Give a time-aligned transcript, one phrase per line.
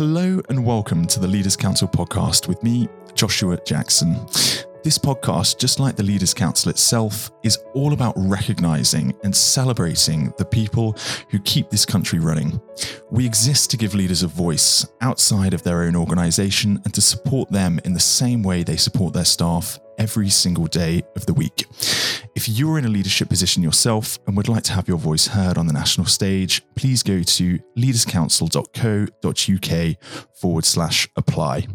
[0.00, 4.16] Hello and welcome to the Leaders Council podcast with me, Joshua Jackson.
[4.82, 10.46] This podcast, just like the Leaders Council itself, is all about recognizing and celebrating the
[10.46, 10.96] people
[11.28, 12.58] who keep this country running.
[13.10, 17.50] We exist to give leaders a voice outside of their own organization and to support
[17.50, 21.66] them in the same way they support their staff every single day of the week.
[22.34, 25.58] If you're in a leadership position yourself and would like to have your voice heard
[25.58, 29.96] on the national stage, please go to leaderscouncil.co.uk
[30.40, 31.66] forward slash apply.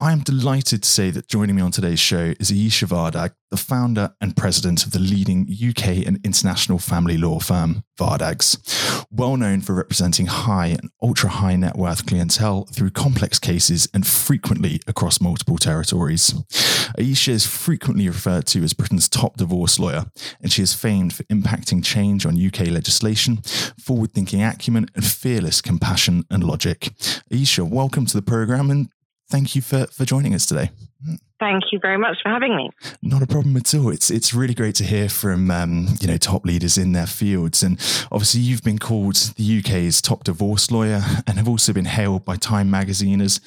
[0.00, 3.56] I am delighted to say that joining me on today's show is Ayesha Vardag, the
[3.56, 9.04] founder and president of the leading UK and international family law firm, Vardags.
[9.10, 14.06] Well known for representing high and ultra high net worth clientele through complex cases and
[14.06, 16.32] frequently across multiple territories.
[16.96, 20.04] Ayesha is frequently referred to as Britain's top divorce lawyer,
[20.40, 23.38] and she is famed for impacting change on UK legislation,
[23.82, 26.90] forward thinking acumen, and fearless compassion and logic.
[27.32, 28.90] Ayesha, welcome to the program and
[29.30, 30.70] thank you for, for joining us today.
[31.38, 32.70] Thank you very much for having me.
[33.00, 33.90] Not a problem at all.
[33.90, 37.62] It's it's really great to hear from um, you know top leaders in their fields,
[37.62, 37.78] and
[38.10, 42.34] obviously you've been called the UK's top divorce lawyer, and have also been hailed by
[42.34, 43.40] Time Magazine as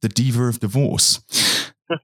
[0.00, 1.20] the diva of divorce.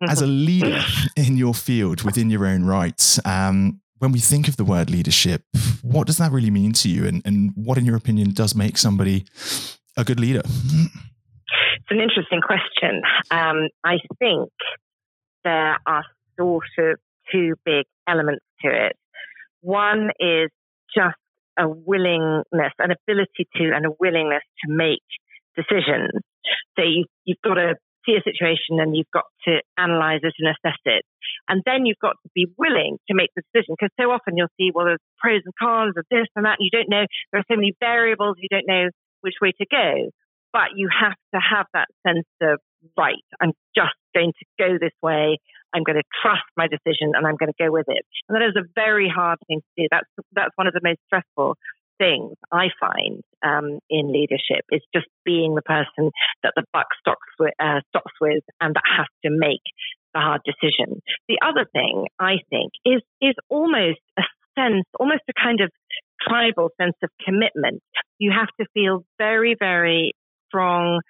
[0.07, 0.83] as a leader
[1.17, 5.45] in your field within your own rights, um, when we think of the word leadership,
[5.81, 8.77] what does that really mean to you, and, and what, in your opinion, does make
[8.77, 9.25] somebody
[9.97, 10.43] a good leader?
[11.77, 13.03] It's an interesting question.
[13.31, 14.51] Um, I think
[15.45, 16.05] there are
[16.39, 16.99] sort of
[17.33, 18.97] two big elements to it.
[19.61, 20.51] One is
[20.95, 21.17] just
[21.59, 25.05] a willingness, an ability to, and a willingness to make
[25.57, 26.11] decisions.
[26.77, 27.75] So you, you've got to
[28.07, 31.05] see a situation and you've got to analyze it and assess it.
[31.49, 34.55] And then you've got to be willing to make the decision because so often you'll
[34.57, 36.57] see, well, there's pros and cons of this and that.
[36.59, 38.89] And you don't know, there are so many variables, you don't know
[39.21, 40.11] which way to go
[40.53, 42.59] but you have to have that sense of
[42.97, 43.25] right.
[43.41, 45.39] I'm just going to go this way.
[45.73, 48.05] I'm going to trust my decision and I'm going to go with it.
[48.29, 49.89] And that is a very hard thing to do.
[49.91, 51.57] That's that's one of the most stressful
[51.99, 56.11] things I find um, in leadership is just being the person
[56.43, 59.63] that the buck stops with, uh, stops with and that has to make
[60.15, 61.03] the hard decision.
[61.29, 64.23] The other thing I think is is almost a
[64.59, 65.71] sense, almost a kind of
[66.21, 67.83] tribal sense of commitment.
[68.19, 70.15] You have to feel very, very
[70.51, 71.01] strong,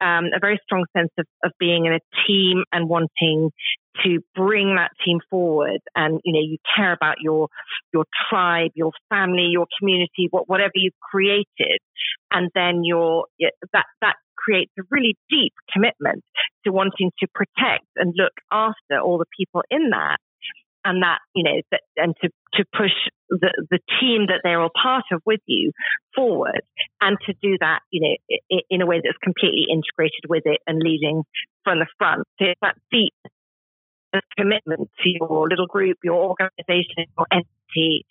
[0.00, 3.50] um, a very strong sense of, of being in a team and wanting
[4.04, 5.80] to bring that team forward.
[5.94, 7.48] And, you know, you care about your,
[7.92, 11.78] your tribe, your family, your community, what, whatever you've created.
[12.30, 13.26] And then your,
[13.72, 16.22] that, that creates a really deep commitment
[16.64, 20.18] to wanting to protect and look after all the people in that
[20.86, 22.92] and that you know that, and to to push
[23.28, 25.72] the the team that they're all part of with you
[26.14, 26.62] forward
[27.00, 30.80] and to do that you know in a way that's completely integrated with it and
[30.82, 31.22] leading
[31.64, 32.26] from the front.
[32.38, 33.14] So it's that deep
[34.38, 38.06] commitment to your little group your organization your entity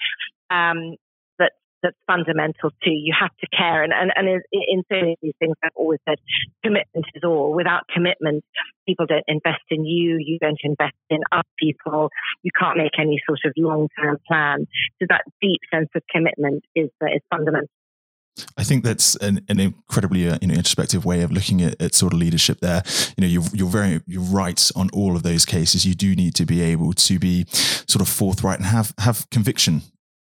[0.51, 0.95] um,
[1.85, 2.91] that's fundamental too.
[2.91, 3.83] You have to care.
[3.83, 6.17] And, and, and in so many of these things, I've always said
[6.63, 7.53] commitment is all.
[7.53, 8.43] Without commitment,
[8.87, 10.17] people don't invest in you.
[10.19, 12.09] You don't invest in other people.
[12.41, 14.65] You can't make any sort of long term plan.
[14.99, 17.69] So that deep sense of commitment is, uh, is fundamental.
[18.57, 21.95] I think that's an, an incredibly uh, you know, introspective way of looking at, at,
[21.95, 22.59] sort of leadership.
[22.59, 22.83] There,
[23.15, 25.85] you know, you're, you're very you're right on all of those cases.
[25.85, 29.83] You do need to be able to be sort of forthright and have have conviction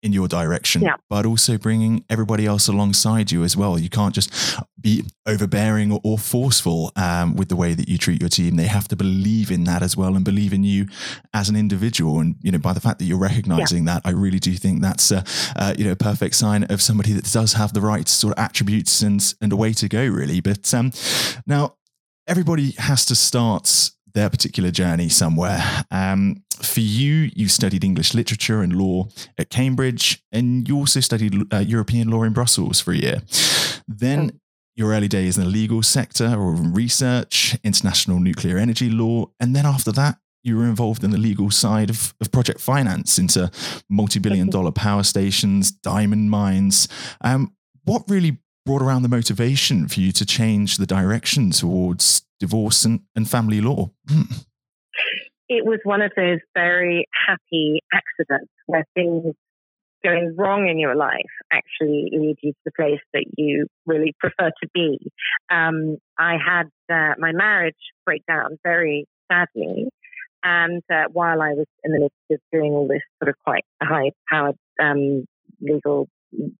[0.04, 0.96] in your direction, yeah.
[1.08, 3.78] but also bringing everybody else alongside you as well.
[3.78, 4.30] You can't just
[4.78, 8.56] be overbearing or, or forceful um, with the way that you treat your team.
[8.56, 10.86] They have to believe in that as well and believe in you
[11.32, 12.20] as an individual.
[12.20, 13.94] And you know, by the fact that you're recognizing yeah.
[13.94, 15.24] that, I really do think that's a,
[15.56, 18.44] uh, you know a perfect sign of somebody that does have the right sort of
[18.44, 20.42] attributes and and a way to go really.
[20.42, 20.92] But um,
[21.46, 21.76] now
[22.28, 25.84] everybody has to start their particular journey somewhere.
[25.90, 29.08] Um, for you, you studied English literature and law
[29.38, 33.22] at Cambridge, and you also studied uh, European law in Brussels for a year.
[33.88, 34.38] Then oh.
[34.76, 39.66] your early days in the legal sector or research, international nuclear energy law, and then
[39.66, 43.50] after that, you were involved in the legal side of, of project finance into
[43.88, 46.86] multi-billion dollar power stations, diamond mines.
[47.22, 52.84] Um, what really brought around the motivation for you to change the direction towards divorce
[52.84, 53.90] and, and family law?
[54.08, 54.22] Hmm.
[55.48, 59.34] It was one of those very happy accidents where things
[60.02, 61.20] going wrong in your life
[61.52, 64.98] actually lead you to the place that you really prefer to be.
[65.50, 67.74] Um, I had uh, my marriage
[68.04, 69.88] break down very sadly.
[70.42, 73.64] And uh, while I was in the midst of doing all this sort of quite
[73.82, 75.24] high powered um,
[75.60, 76.08] legal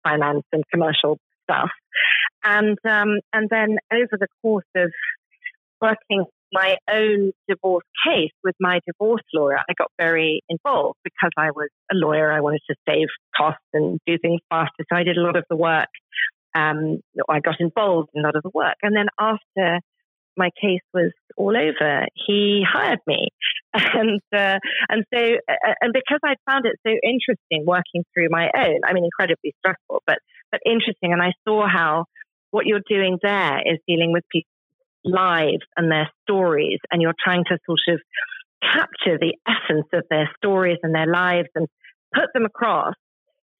[0.02, 1.70] finance and commercial stuff.
[2.42, 4.90] And um, and then over the course of
[5.80, 11.50] working my own divorce case with my divorce lawyer, I got very involved because I
[11.50, 12.30] was a lawyer.
[12.30, 14.84] I wanted to save costs and do things faster.
[14.88, 15.88] So I did a lot of the work.
[16.54, 18.76] Um, I got involved in a lot of the work.
[18.82, 19.80] And then after
[20.36, 23.28] my case was all over, he hired me,
[23.74, 24.58] and uh,
[24.88, 28.92] and so uh, and because I found it so interesting working through my own, I
[28.92, 30.18] mean, incredibly stressful, but
[30.54, 32.04] but interesting, and I saw how
[32.50, 34.46] what you're doing there is dealing with people's
[35.04, 38.00] lives and their stories, and you're trying to sort of
[38.62, 41.66] capture the essence of their stories and their lives and
[42.14, 42.94] put them across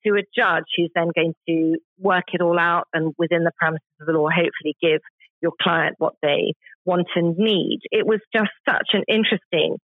[0.06, 4.00] to a judge who's then going to work it all out and within the parameters
[4.00, 5.00] of the law, hopefully give
[5.43, 6.52] your client what they
[6.85, 7.81] want and need.
[7.90, 9.79] It was just such an interesting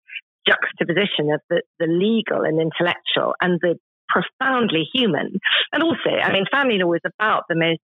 [0.46, 3.76] juxtaposition of the, the legal and intellectual and the
[4.08, 5.38] profoundly human.
[5.72, 7.80] And also, I mean, family law is about the most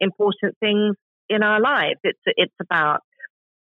[0.00, 0.96] important things
[1.28, 2.00] in our lives.
[2.04, 3.00] It's, it's about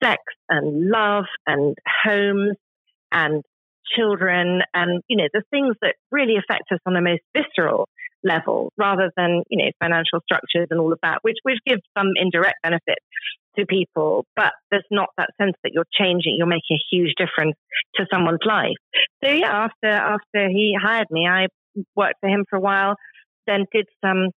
[0.03, 2.55] sex and love and homes
[3.11, 3.43] and
[3.95, 7.87] children and, you know, the things that really affect us on the most visceral
[8.23, 12.07] level rather than, you know, financial structures and all of that, which, which gives some
[12.15, 12.99] indirect benefit
[13.57, 17.55] to people, but there's not that sense that you're changing, you're making a huge difference
[17.95, 18.77] to someone's life.
[19.23, 21.47] So yeah, after, after he hired me, I
[21.95, 22.95] worked for him for a while,
[23.47, 24.29] then did some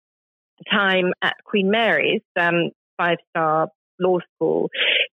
[0.70, 3.69] time at Queen Mary's, um, five star
[4.00, 4.69] law school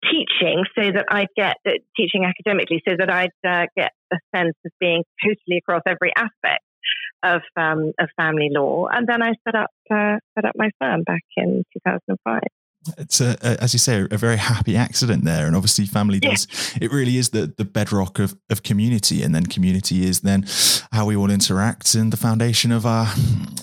[0.03, 4.55] teaching so that I'd get uh, teaching academically so that I'd uh, get a sense
[4.65, 6.63] of being totally across every aspect
[7.23, 11.03] of um, of family law, and then I set up uh, set up my firm
[11.03, 12.41] back in 2005
[12.97, 16.47] it's a, a, as you say a very happy accident there and obviously family does
[16.73, 16.85] yeah.
[16.85, 20.45] it really is the the bedrock of, of community and then community is then
[20.91, 23.07] how we all interact and the foundation of our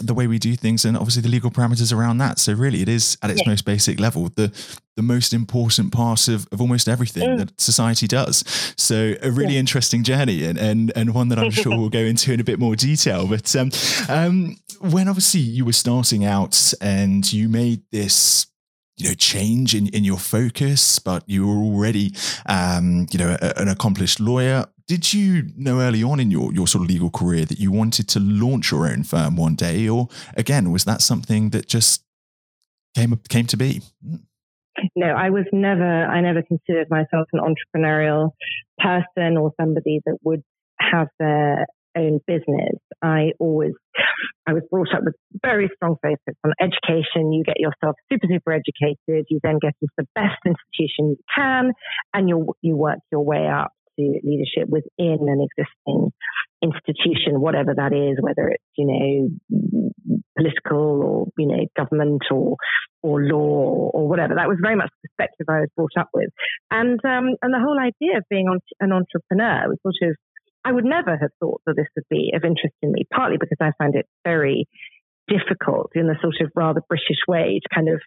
[0.01, 2.89] the way we do things and obviously the legal parameters around that so really it
[2.89, 3.49] is at its yeah.
[3.49, 4.53] most basic level the
[4.97, 7.39] the most important part of, of almost everything mm.
[7.39, 8.45] that society does
[8.77, 9.61] so a really yeah.
[9.61, 12.59] interesting journey and, and and one that i'm sure we'll go into in a bit
[12.59, 13.71] more detail but um,
[14.09, 18.47] um, when obviously you were starting out and you made this
[19.01, 22.13] you know change in, in your focus but you were already
[22.47, 24.67] um, you know a, an accomplished lawyer.
[24.87, 28.09] Did you know early on in your, your sort of legal career that you wanted
[28.09, 29.89] to launch your own firm one day?
[29.89, 32.05] Or again was that something that just
[32.95, 33.83] came came to be?
[34.97, 38.31] No i was never i never considered myself an entrepreneurial
[38.79, 40.43] person or somebody that would
[40.79, 41.67] have their
[41.97, 43.73] own business, I always,
[44.47, 45.15] I was brought up with
[45.45, 47.33] very strong focus on education.
[47.33, 49.27] You get yourself super, super educated.
[49.29, 51.73] You then get into the best institution you can,
[52.15, 56.11] and you you work your way up to leadership within an existing
[56.63, 62.57] institution, whatever that is, whether it's you know political or you know government or
[63.03, 64.35] or law or whatever.
[64.35, 66.31] That was very much the perspective I was brought up with,
[66.71, 68.47] and um, and the whole idea of being
[68.81, 70.17] an entrepreneur was sort of
[70.65, 73.59] I would never have thought that this would be of interest in me, partly because
[73.61, 74.67] I find it very
[75.29, 78.01] difficult in the sort of rather British way to kind of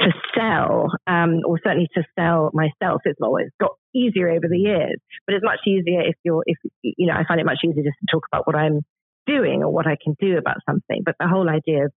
[0.00, 3.02] to sell, um, or certainly to sell myself.
[3.04, 7.06] It's always got easier over the years, but it's much easier if you're, if you
[7.06, 8.80] know, I find it much easier just to talk about what I'm
[9.26, 11.02] doing or what I can do about something.
[11.04, 11.92] But the whole idea of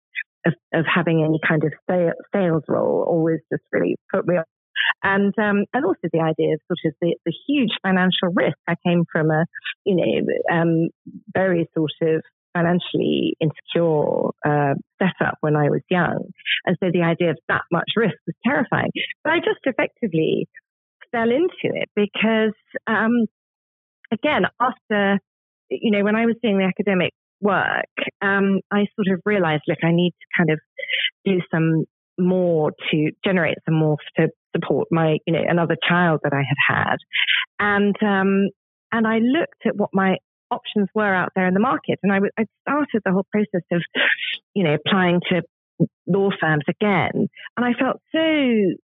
[0.45, 1.73] of, of having any kind of
[2.33, 4.47] sales role always just really put me off
[5.03, 8.57] and um, and also the idea of sort of the, the huge financial risk.
[8.69, 9.45] I came from a
[9.85, 10.89] you know um,
[11.33, 12.23] very sort of
[12.55, 16.25] financially insecure uh, setup when I was young,
[16.67, 18.91] and so the idea of that much risk was terrifying.
[19.25, 20.49] But I just effectively
[21.11, 22.57] fell into it because
[22.87, 23.27] um,
[24.13, 25.19] again after
[25.71, 27.91] you know when I was doing the academic work,
[28.23, 30.61] um, I sort of realized, look, I need to kind of
[31.27, 31.85] do some
[32.27, 36.77] more to generate some more to support my, you know, another child that I had
[36.77, 36.97] had.
[37.59, 38.49] And, um,
[38.91, 40.17] and I looked at what my
[40.51, 41.99] options were out there in the market.
[42.03, 43.83] And I, w- I started the whole process of,
[44.55, 45.43] you know, applying to
[46.07, 47.29] law firms again.
[47.57, 48.27] And I felt so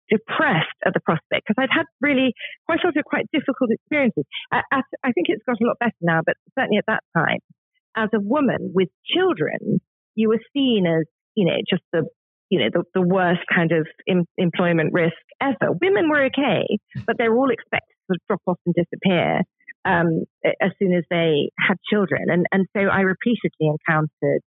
[0.10, 2.34] depressed at the prospect because I'd had really
[2.66, 4.24] quite lot of quite difficult experiences.
[4.52, 4.62] I,
[5.04, 7.40] I think it's got a lot better now, but certainly at that time,
[7.98, 9.82] as a woman with children,
[10.16, 12.08] you were seen as, you know, just the
[12.50, 15.72] you know, the, the worst kind of em- employment risk ever.
[15.82, 16.66] Women were okay,
[17.06, 19.42] but they were all expected to drop off and disappear
[19.86, 20.24] um,
[20.62, 22.26] as soon as they had children.
[22.28, 24.42] And, and so I repeatedly encountered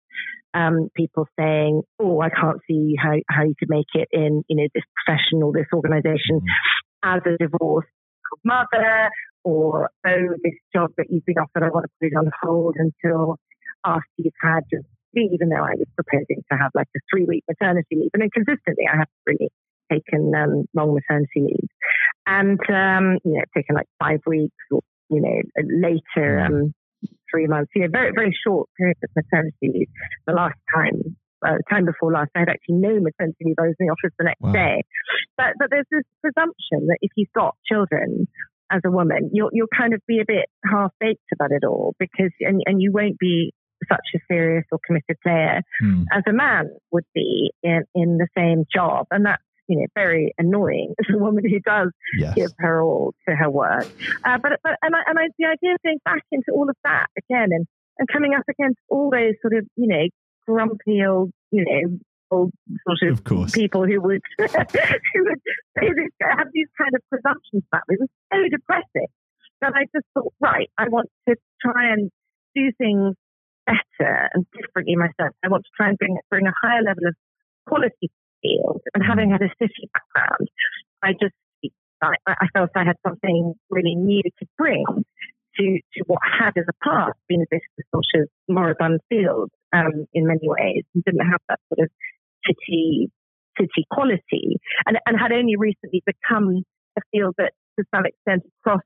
[0.53, 4.55] um, people saying, "Oh, I can't see how, how you could make it in you
[4.55, 6.41] know this profession or this organization
[7.03, 7.89] as a divorced
[8.43, 9.09] mother,
[9.43, 12.75] or oh, this job that you've been offered, I want to put it on hold
[12.77, 13.37] until
[13.85, 14.81] after you've had your
[15.15, 18.11] even though I was proposing to have like a three week maternity leave.
[18.13, 19.49] And then consistently, I have really
[19.91, 21.69] taken um, long maternity leave
[22.25, 26.73] and, um, you know, taken like five weeks or, you know, later, um,
[27.31, 29.87] three months, you know, very, very short period of maternity leave.
[30.25, 33.55] The last time uh, time before last, I had actually no maternity leave.
[33.59, 34.51] I was in the office the next wow.
[34.51, 34.83] day.
[35.37, 38.27] But but there's this presumption that if you've got children
[38.71, 41.95] as a woman, you'll you'll kind of be a bit half baked about it all
[41.99, 43.53] because and and you won't be
[43.89, 46.03] such a serious or committed player hmm.
[46.11, 50.33] as a man would be in in the same job, and that's you know very
[50.37, 52.33] annoying as a woman who does yes.
[52.35, 53.87] give her all to her work.
[54.23, 56.75] Uh, but but and I, and I, the idea of going back into all of
[56.83, 57.65] that again and
[57.99, 60.07] and coming up against all those sort of you know
[60.47, 61.97] grumpy old, you know,
[62.31, 62.51] old
[62.85, 65.41] sort of, of people who would who would
[66.21, 67.95] have these kind of presumptions about me.
[67.95, 69.07] It was so depressing
[69.61, 72.09] that I just thought, right, I want to try and
[72.55, 73.15] do things
[73.67, 75.35] better and differently myself.
[75.43, 77.15] I want to try and bring bring a higher level of
[77.67, 78.81] quality to the field.
[78.95, 80.47] And having had a city background,
[81.03, 81.35] I just
[82.01, 84.85] I, I felt I had something really new to bring
[85.57, 89.01] to, to what had as a past been a bit of a sort of moribund
[89.09, 91.89] field um, in many ways and didn't have that sort of
[92.45, 93.09] city
[93.57, 96.63] city quality and, and had only recently become
[96.97, 98.81] a field that to some extent across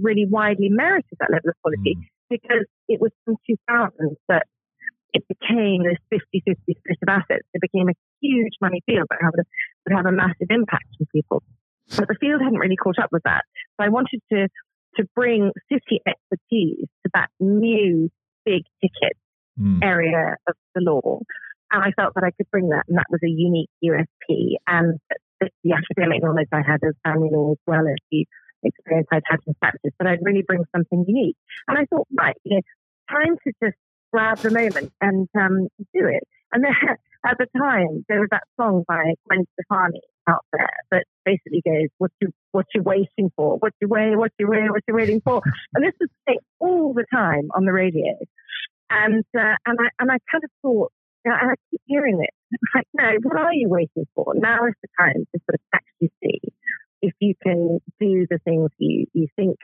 [0.00, 2.02] really widely merited that level of quality mm.
[2.30, 4.46] because it was from 2000 that
[5.12, 7.46] it became this 50-50 split of assets.
[7.52, 9.46] It became a huge money field that would have,
[9.86, 11.42] would have a massive impact on people.
[11.96, 13.42] But the field hadn't really caught up with that.
[13.76, 14.48] So I wanted to
[14.96, 18.10] to bring city expertise to that new
[18.44, 19.16] big ticket
[19.58, 19.78] mm.
[19.82, 21.20] area of the law.
[21.70, 24.56] And I felt that I could bring that, and that was a unique USP.
[24.66, 25.00] And
[25.40, 28.26] the, the academic knowledge I had of family law as well as the
[28.62, 31.36] experience I'd had in practice, but I'd really bring something unique.
[31.66, 32.62] And I thought, right, you know,
[33.12, 33.76] time to just
[34.12, 36.24] grab the moment and um, do it.
[36.52, 36.72] And then
[37.26, 41.88] at the time, there was that song by Gwen Stefani out there that basically goes,
[41.98, 43.58] "What you what you waiting for?
[43.58, 44.16] What you wait?
[44.16, 44.70] What you wait?
[44.70, 45.42] What you waiting for?"
[45.74, 48.14] And this was played all the time on the radio,
[48.90, 50.92] and uh, and I and I kind of thought,
[51.24, 52.34] you know, and I keep hearing it.
[52.74, 54.34] Like, no, what are you waiting for?
[54.36, 56.40] Now is the time to sort of actually see
[57.00, 59.56] if you can do the things you you think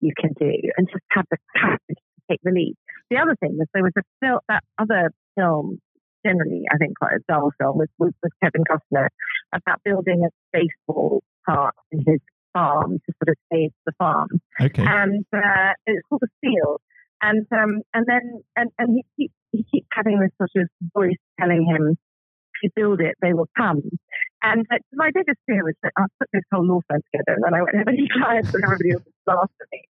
[0.00, 1.99] you can do, and just have the courage
[2.30, 2.74] take the lead.
[3.10, 5.80] The other thing was there was a film, that other film
[6.24, 9.08] generally, I think, quite a dull film was, with, with Kevin Costner
[9.54, 12.20] about building a baseball park in his
[12.52, 14.28] farm to sort of save the farm.
[14.60, 14.84] Okay.
[14.84, 16.80] And uh, it's called The Field.
[17.22, 21.20] And um, and then and, and he keeps he keeps having this sort of voice
[21.38, 21.98] telling him,
[22.54, 23.82] if you build it, they will come.
[24.42, 27.44] And uh, my biggest fear was that I'll put this whole law firm together and
[27.44, 29.82] then I won't have any clients and everybody else will laugh at me.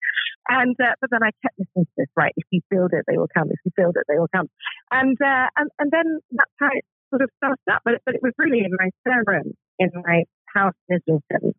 [0.49, 2.09] And uh, but then I kept listening to this.
[2.17, 3.49] Right, if you build it, they will come.
[3.51, 4.49] If you build it, they will come.
[4.91, 7.83] And uh, and and then that's how it sort of started up.
[7.85, 8.91] But but it was really in my
[9.27, 10.25] room in my
[10.55, 11.55] house in Islington.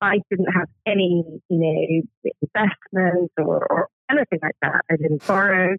[0.00, 4.82] I didn't have any, you know, investments or, or anything like that.
[4.90, 5.76] I didn't borrow,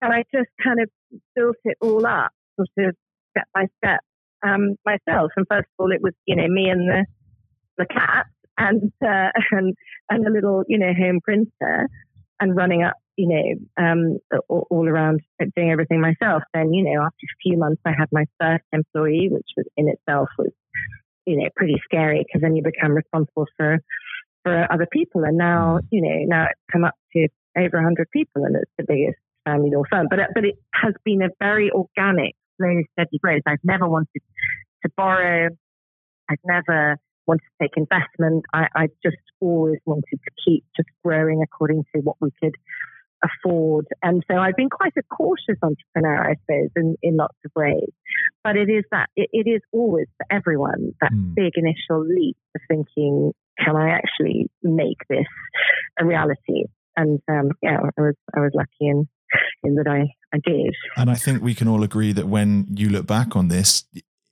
[0.00, 0.88] and I just kind of
[1.34, 2.96] built it all up, sort of
[3.30, 4.00] step by step,
[4.46, 5.32] um, myself.
[5.36, 7.06] And first of all, it was you know me and the
[7.76, 8.26] the cat,
[8.58, 9.74] and uh, and
[10.10, 11.88] and a little you know home printer
[12.40, 14.18] and running up you know um,
[14.48, 15.20] all, all, around
[15.56, 16.42] doing everything myself.
[16.52, 19.88] Then you know after a few months I had my first employee, which was in
[19.88, 20.50] itself was
[21.26, 23.78] you know pretty scary because then you become responsible for
[24.42, 25.24] for other people.
[25.24, 28.84] And now you know now it's come up to over 100 people and it's the
[28.86, 30.06] biggest family law firm.
[30.10, 33.42] But but it has been a very organic, slow, steady growth.
[33.46, 34.22] I've never wanted
[34.82, 35.48] to borrow.
[36.28, 38.44] I've never wanted to take investment.
[38.52, 42.54] I, I just always wanted to keep just growing according to what we could
[43.22, 43.86] afford.
[44.02, 47.90] And so I've been quite a cautious entrepreneur, I suppose, in, in lots of ways.
[48.42, 51.34] But it is that, it, it is always for everyone that mm.
[51.34, 55.26] big initial leap of thinking, can I actually make this
[55.98, 56.64] a reality?
[56.96, 59.08] And um, yeah, I was, I was lucky in,
[59.62, 60.74] in that I, I did.
[60.96, 63.84] And I think we can all agree that when you look back on this,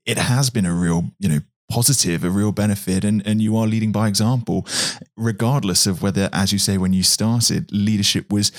[0.04, 1.40] it has been a real, you know,
[1.72, 4.66] positive, a real benefit, and, and you are leading by example,
[5.16, 8.52] regardless of whether, as you say, when you started, leadership was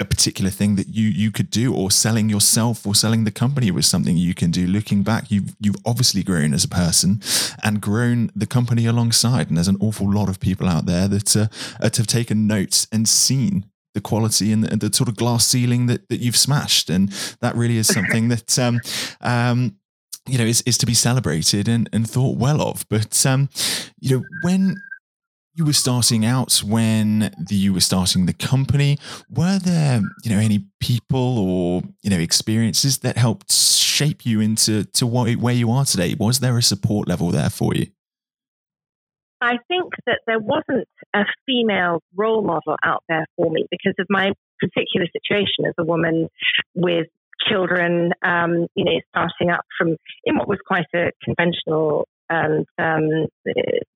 [0.00, 3.70] a particular thing that you you could do or selling yourself or selling the company
[3.70, 4.66] was something you can do.
[4.66, 7.20] Looking back you've you've obviously grown as a person
[7.64, 11.36] and grown the company alongside and there's an awful lot of people out there that
[11.36, 11.48] uh,
[11.82, 16.08] have taken notes and seen the quality and the, the, sort of glass ceiling that,
[16.08, 17.08] that you've smashed and
[17.40, 18.80] that really is something that um,
[19.20, 19.74] um,
[20.28, 22.86] you know, is, is to be celebrated and, and thought well of.
[22.88, 23.48] But, um,
[24.00, 24.76] you know, when
[25.54, 30.38] you were starting out, when the, you were starting the company, were there, you know,
[30.38, 35.70] any people or, you know, experiences that helped shape you into to what, where you
[35.70, 36.14] are today?
[36.18, 37.86] Was there a support level there for you?
[39.40, 44.06] I think that there wasn't a female role model out there for me because of
[44.10, 46.28] my particular situation as a woman
[46.74, 47.06] with
[47.46, 53.26] children, um, you know, starting up from in what was quite a conventional and um,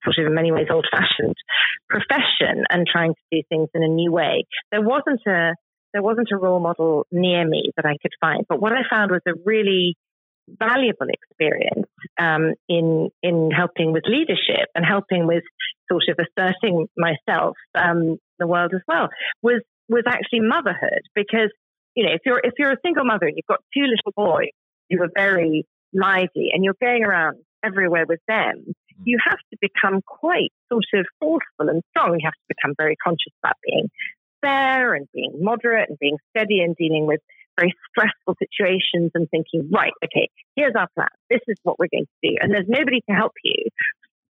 [0.04, 1.34] sort of in many ways old fashioned
[1.88, 4.44] profession and trying to do things in a new way.
[4.70, 5.54] There wasn't a
[5.92, 8.46] there wasn't a role model near me that I could find.
[8.48, 9.94] But what I found was a really
[10.48, 11.86] valuable experience
[12.18, 15.44] um, in in helping with leadership and helping with
[15.90, 19.08] sort of asserting myself um, the world as well
[19.42, 21.50] was was actually motherhood because
[21.94, 24.52] you know if you're if you're a single mother and you've got two little boys
[24.90, 28.72] who are very lively and you're going around everywhere with them, mm.
[29.04, 32.18] you have to become quite sort of forceful and strong.
[32.18, 33.88] You have to become very conscious about being
[34.42, 37.20] fair and being moderate and being steady and dealing with
[37.58, 41.08] very stressful situations and thinking, right, okay, here's our plan.
[41.30, 42.36] This is what we're going to do.
[42.40, 43.68] And there's nobody to help you.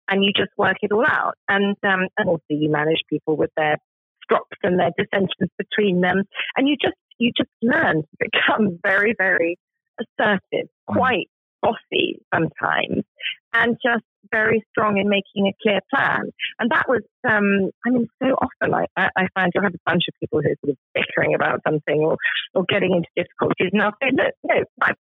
[0.09, 1.35] And you just work it all out.
[1.49, 3.77] And, um, and also you manage people with their
[4.25, 6.25] strops and their dissensions between them.
[6.57, 9.59] And you just, you just learn to become very, very
[10.01, 10.95] assertive, mm.
[10.95, 11.29] quite
[11.63, 13.05] bossy sometimes,
[13.53, 16.31] and just very strong in making a clear plan.
[16.59, 20.05] And that was, um, I mean, so often I, I find you'll have a bunch
[20.09, 22.17] of people who are sort of bickering about something or,
[22.55, 23.71] or getting into difficulties.
[23.73, 24.65] And I'll say, look, no,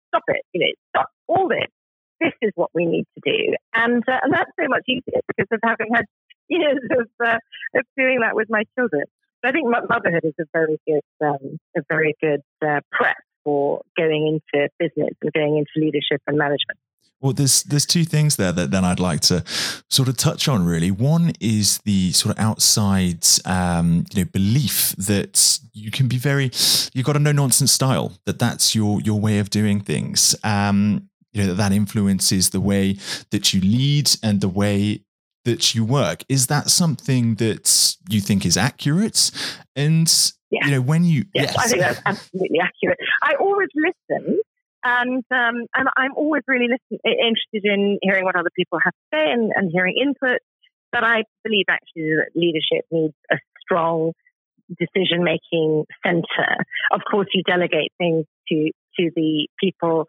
[0.10, 0.41] stop it.
[0.53, 1.67] You know, stop all this.
[2.22, 3.55] This is what we need to do.
[3.74, 6.05] And, uh, and that's so much easier because of having had
[6.48, 7.38] years of, uh,
[7.75, 9.03] of doing that with my children.
[9.47, 14.27] I think motherhood is a very good, um, a very good uh, prep for going
[14.27, 16.79] into business and going into leadership and management.
[17.21, 19.43] Well, there's there's two things there that then I'd like to
[19.89, 20.65] sort of touch on.
[20.65, 26.17] Really, one is the sort of outside, um, you know, belief that you can be
[26.17, 26.51] very,
[26.93, 28.11] you've got a no nonsense style.
[28.25, 30.35] That that's your your way of doing things.
[30.43, 32.97] Um, you know that that influences the way
[33.31, 35.04] that you lead and the way
[35.45, 36.23] that you work.
[36.29, 39.31] Is that something that you think is accurate?
[39.75, 40.12] And
[40.51, 41.58] you know when you yes, yes.
[41.58, 42.97] I think that's absolutely accurate.
[43.23, 44.39] I always listen
[44.86, 49.17] and um, and I'm always really listen, interested in hearing what other people have to
[49.17, 50.39] say and, and hearing input.
[50.91, 54.13] But I believe actually that leadership needs a strong
[54.69, 56.63] decision making center.
[56.91, 60.05] Of course, you delegate things to to the people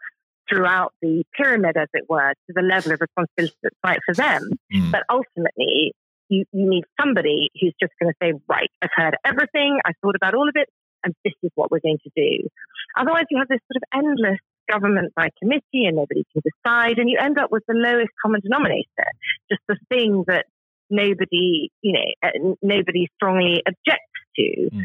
[0.48, 4.50] throughout the pyramid, as it were, to the level of responsibility that's right for them.
[4.74, 4.92] Mm.
[4.92, 5.92] But ultimately,
[6.28, 10.16] you, you need somebody who's just going to say, right, I've heard everything, I've thought
[10.16, 10.68] about all of it,
[11.04, 12.48] and this is what we're going to do.
[12.98, 16.98] Otherwise, you have this sort of endless government by committee and nobody can decide.
[16.98, 18.86] And you end up with the lowest common denominator,
[19.50, 20.46] just the thing that
[20.90, 24.70] nobody, you know, uh, nobody strongly objects to.
[24.72, 24.82] Mm.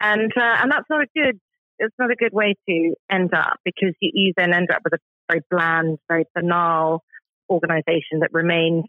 [0.00, 1.38] And, uh, and that's not a good,
[1.80, 4.94] it's not a good way to end up because you, you then end up with
[4.94, 7.02] a very bland, very banal
[7.50, 8.84] organization that remains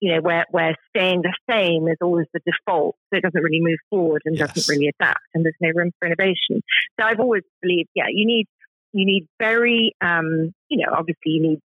[0.00, 2.96] you know, where, where staying the same is always the default.
[3.10, 4.54] So it doesn't really move forward and yes.
[4.54, 6.62] doesn't really adapt and there's no room for innovation.
[6.98, 8.46] So I've always believed, yeah, you need
[8.92, 11.60] you need very, um, you know, obviously you need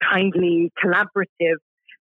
[0.00, 1.56] kindly, collaborative,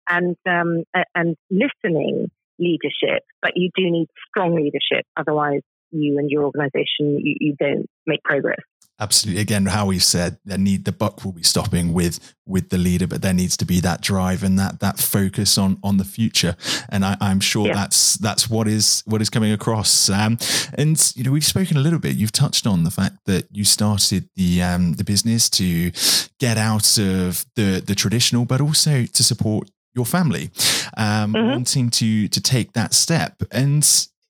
[0.09, 0.85] and um,
[1.15, 5.07] and listening leadership, but you do need strong leadership.
[5.17, 5.61] Otherwise,
[5.95, 8.61] you and your organization you, you don't make progress.
[9.01, 9.43] Absolutely.
[9.43, 13.09] Again, how we said, there need the buck will be stopping with with the leader,
[13.09, 16.55] but there needs to be that drive and that that focus on on the future.
[16.91, 17.75] And I, am sure yeah.
[17.75, 20.09] that's that's what is what is coming across.
[20.09, 20.39] Um,
[20.75, 22.15] and you know, we've spoken a little bit.
[22.15, 25.91] You've touched on the fact that you started the um, the business to
[26.39, 30.51] get out of the the traditional, but also to support your family,
[30.97, 31.49] um, mm-hmm.
[31.49, 33.43] wanting to to take that step.
[33.51, 33.85] And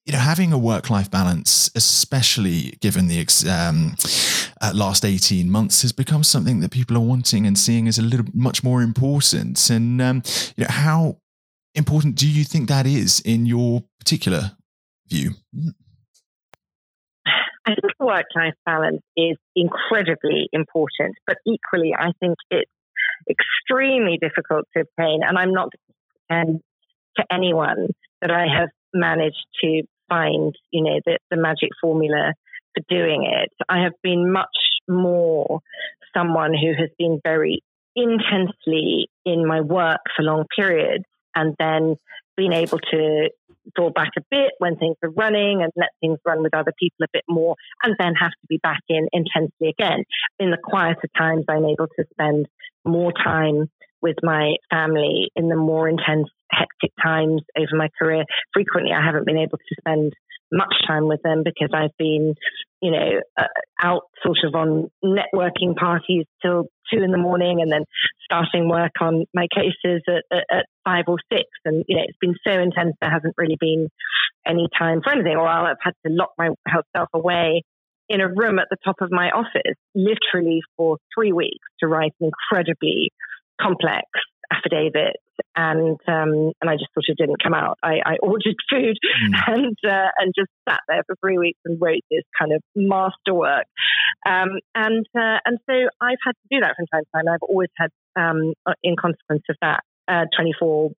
[0.04, 3.96] you know, having a work life balance, especially given the um,
[4.60, 8.02] uh, last 18 months, has become something that people are wanting and seeing as a
[8.02, 9.70] little much more important.
[9.70, 10.22] And, um,
[10.56, 11.16] you know, how
[11.74, 14.52] important do you think that is in your particular
[15.08, 15.32] view?
[17.66, 22.70] I think work life balance is incredibly important, but equally, I think it's
[23.30, 25.20] extremely difficult to obtain.
[25.26, 25.70] And I'm not
[26.28, 26.60] um,
[27.16, 27.88] to anyone
[28.20, 32.32] that I have managed to find, you know, the, the magic formula
[32.74, 33.50] for doing it.
[33.68, 34.46] I have been much
[34.88, 35.60] more
[36.16, 37.62] someone who has been very
[37.96, 41.96] intensely in my work for long periods and then
[42.36, 43.30] being able to
[43.74, 47.04] draw back a bit when things are running and let things run with other people
[47.04, 50.04] a bit more and then have to be back in intensely again.
[50.38, 52.46] In the quieter times, I'm able to spend
[52.84, 53.70] more time
[54.04, 58.24] with my family in the more intense, hectic times over my career.
[58.52, 60.12] Frequently, I haven't been able to spend
[60.52, 62.34] much time with them because I've been,
[62.82, 63.46] you know, uh,
[63.82, 67.84] out sort of on networking parties till two in the morning and then
[68.22, 71.44] starting work on my cases at, at, at five or six.
[71.64, 73.88] And, you know, it's been so intense, there hasn't really been
[74.46, 77.62] any time for anything, or have had to lock myself away
[78.10, 82.12] in a room at the top of my office, literally for three weeks to write
[82.20, 83.08] an incredibly
[83.60, 84.08] complex
[84.52, 85.22] affidavits
[85.56, 87.78] and um, and I just sort of didn't come out.
[87.82, 89.34] I, I ordered food mm.
[89.46, 93.66] and uh, and just sat there for three weeks and wrote this kind of masterwork.
[94.26, 97.32] Um, and uh, and so I've had to do that from time to time.
[97.32, 99.80] I've always had, um, in consequence of that,
[100.36, 100.90] twenty four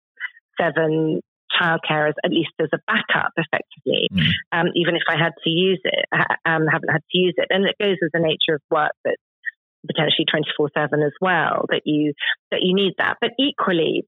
[0.59, 1.21] seven
[1.61, 4.31] childcare as at least as a backup, effectively, mm.
[4.51, 6.05] um, even if I had to use it,
[6.45, 7.47] um, haven't had to use it.
[7.49, 9.17] And it goes with the nature of work that
[9.87, 12.13] potentially 24 7 as well, that you,
[12.51, 13.17] that you need that.
[13.21, 14.03] But equally,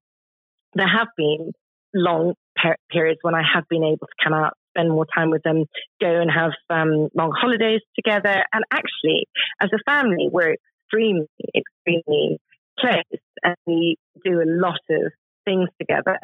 [0.74, 1.52] there have been
[1.94, 5.44] long per- periods when I have been able to come out, spend more time with
[5.44, 5.66] them,
[6.02, 8.44] go and have um, long holidays together.
[8.54, 9.28] And actually,
[9.62, 12.40] as a family, we're extremely, extremely
[12.80, 15.12] close and we do a lot of
[15.46, 16.20] things together.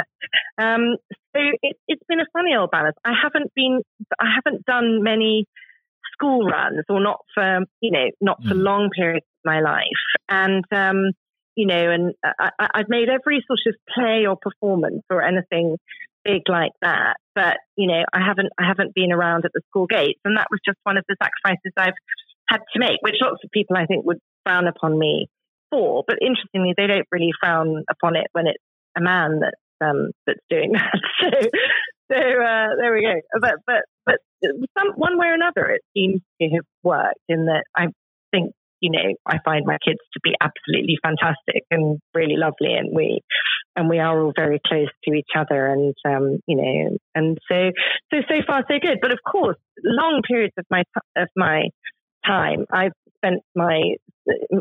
[0.58, 0.98] Um,
[1.36, 2.98] so it, has been a funny old balance.
[3.06, 3.82] I haven't been,
[4.20, 5.46] I haven't done many
[6.24, 8.64] school runs, or not for you know, not for mm.
[8.64, 9.84] long periods of my life,
[10.30, 11.12] and um,
[11.56, 15.78] you know, and I, I've made every sort of play or performance or anything
[16.24, 17.16] big like that.
[17.36, 20.48] But you know, I haven't, I haven't been around at the school gates, and that
[20.50, 22.00] was just one of the sacrifices I've
[22.50, 25.28] had to make, which lots of people I think would frown upon me
[25.70, 26.04] for.
[26.08, 28.64] But interestingly, they don't really frown upon it when it's
[28.98, 30.94] a man that's um, that's doing that.
[31.22, 31.30] so
[32.13, 33.39] so uh, there we go.
[33.41, 34.15] But but but
[34.78, 37.88] some one way or another, it seems to have worked in that I
[38.32, 42.95] think you know I find my kids to be absolutely fantastic and really lovely, and
[42.95, 43.21] we
[43.76, 47.71] and we are all very close to each other, and um, you know, and so
[48.13, 48.99] so so far so good.
[49.02, 50.84] But of course, long periods of my
[51.17, 51.69] of my
[52.26, 52.93] time, I've
[53.24, 53.96] spent my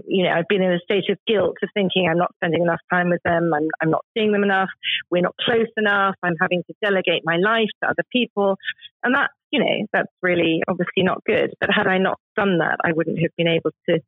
[0.07, 2.81] you know, I've been in a state of guilt of thinking I'm not spending enough
[2.91, 4.71] time with them, I'm, I'm not seeing them enough,
[5.11, 8.57] we're not close enough, I'm having to delegate my life to other people.
[9.03, 11.53] And that, you know, that's really obviously not good.
[11.61, 14.01] But had I not done that, I wouldn't have been able to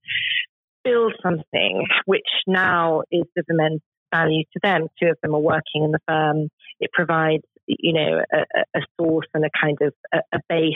[0.83, 3.81] build something which now is of immense
[4.13, 4.89] value to them.
[5.01, 6.49] Two of them are working in the firm.
[6.81, 10.75] It provides, you know, a, a source and a kind of a, a base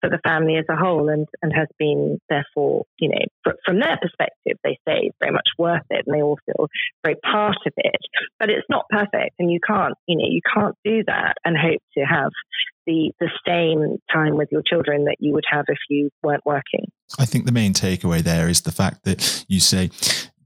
[0.00, 3.80] for the family as a whole and, and has been therefore, you know, fr- from
[3.80, 6.68] their perspective, they say very much worth it and they all feel
[7.02, 8.00] very part of it.
[8.38, 11.82] But it's not perfect and you can't, you know, you can't do that and hope
[11.96, 12.30] to have
[12.86, 16.86] the, the same time with your children that you would have if you weren't working.
[17.18, 19.90] I think the main takeaway there is the fact that you say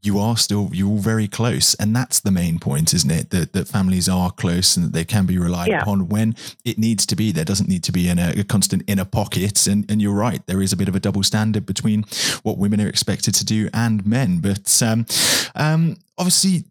[0.03, 1.75] you are still you're all very close.
[1.75, 3.31] And that's the main point isn't it?
[3.31, 5.83] That, that families are close and that they can be relied yeah.
[5.83, 6.35] upon when
[6.65, 7.33] it needs to be.
[7.33, 9.67] There doesn't need to be in a, a, constant inner pocket.
[9.67, 10.45] And, and you're right.
[10.47, 12.05] There is a bit of a double standard between
[12.43, 14.41] what women are expected to do and men.
[14.41, 15.07] But um,
[15.55, 16.65] um, obviously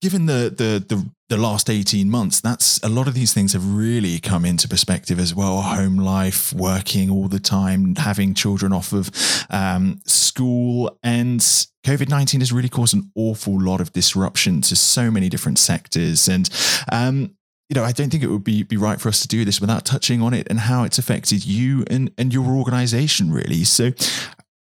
[0.00, 3.66] given the, the the the last 18 months that's a lot of these things have
[3.74, 8.92] really come into perspective as well home life working all the time having children off
[8.92, 9.10] of
[9.48, 11.40] um, school and
[11.86, 16.50] covid-19 has really caused an awful lot of disruption to so many different sectors and
[16.92, 17.34] um,
[17.70, 19.58] you know, I don't think it would be, be right for us to do this
[19.58, 23.64] without touching on it and how it's affected you and, and your organization, really.
[23.64, 23.92] So,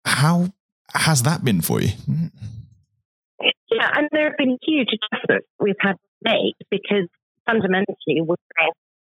[0.05, 0.53] how
[0.93, 1.89] has that been for you?
[3.69, 7.07] Yeah, and there have been huge adjustments we've had make because
[7.45, 8.35] fundamentally we're,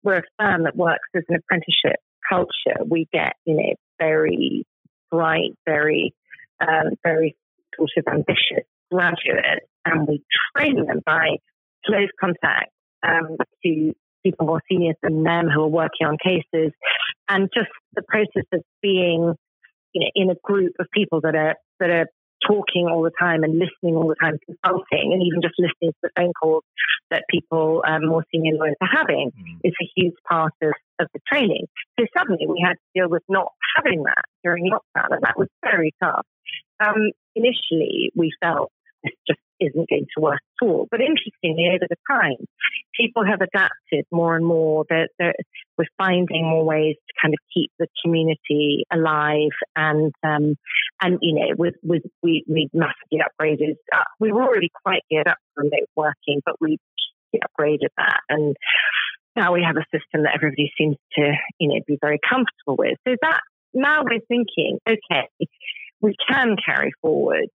[0.03, 2.83] we're a firm that works as an apprenticeship culture.
[2.85, 4.65] We get, you know, very
[5.11, 6.13] bright, very,
[6.61, 7.35] um, very
[7.75, 10.23] sort of ambitious graduates and we
[10.55, 11.37] train them by
[11.85, 12.71] close contact
[13.05, 16.71] um, to people more senior than them who are working on cases
[17.29, 19.33] and just the process of being
[19.93, 22.07] you know in a group of people that are that are
[22.47, 26.01] talking all the time and listening all the time, consulting, and even just listening to
[26.03, 26.63] the phone calls
[27.09, 29.59] that people, um, more senior lawyers, are having mm.
[29.63, 31.65] is a huge part of, of the training.
[31.99, 35.47] So suddenly we had to deal with not having that during lockdown, and that was
[35.63, 36.25] very tough.
[36.79, 38.71] Um, initially, we felt
[39.03, 40.87] this just isn't going to work at all.
[40.89, 42.45] But interestingly, over the time,
[42.99, 44.85] people have adapted more and more.
[44.89, 45.33] They're,
[45.77, 50.55] we're finding more ways to kind of keep the community alive, and um,
[51.01, 53.75] and you know, with with we we massively upgraded.
[53.93, 56.77] Uh, we were already quite geared up for remote working, but we
[57.35, 58.55] upgraded that and.
[59.35, 62.99] Now we have a system that everybody seems to, you know, be very comfortable with.
[63.07, 63.39] So that
[63.73, 65.27] now we're thinking, okay,
[66.01, 67.47] we can carry forward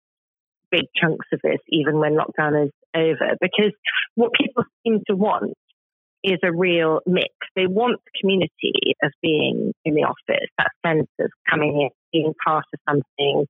[0.71, 3.73] big chunks of this, even when lockdown is over because
[4.15, 5.55] what people seem to want
[6.25, 7.31] is a real mix.
[7.55, 12.35] They want the community of being in the office, that sense of coming in, being
[12.45, 13.47] part of something,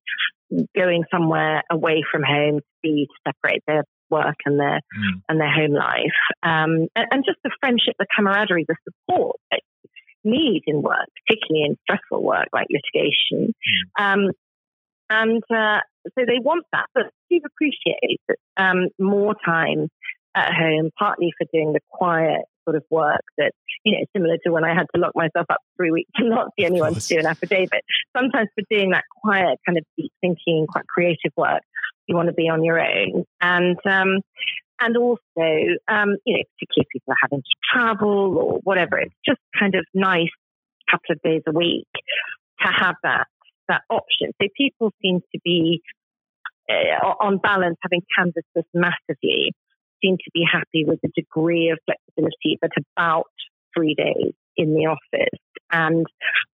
[0.77, 5.23] going somewhere away from home to be to separate their work and their mm.
[5.29, 9.61] and their home life, um, and, and, just the friendship, the camaraderie, the support that
[10.25, 13.53] you need in work, particularly in stressful work like litigation.
[13.99, 14.03] Mm.
[14.03, 14.31] Um,
[15.11, 15.81] and uh,
[16.17, 18.21] so they want that, but do appreciate
[18.57, 19.89] um, more time
[20.35, 23.53] at home, partly for doing the quiet sort of work that,
[23.85, 26.31] you know, similar to when I had to lock myself up for three weeks and
[26.31, 27.83] not see anyone to do an affidavit.
[28.17, 31.63] Sometimes for doing that quiet, kind of deep thinking, quite creative work,
[32.07, 33.25] you want to be on your own.
[33.41, 34.21] And, um,
[34.81, 35.19] and also,
[35.89, 39.75] um, you know, particularly if people are having to travel or whatever, it's just kind
[39.75, 40.29] of nice
[40.91, 41.89] couple of days a week
[42.61, 43.27] to have that
[43.69, 44.33] that option.
[44.41, 45.83] So people seem to be,
[46.69, 49.53] on balance, having canvassed this massively,
[50.03, 53.31] seem to be happy with the degree of flexibility at about
[53.77, 55.39] three days in the office.
[55.71, 56.07] And